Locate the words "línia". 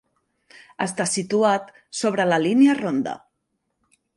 2.47-2.77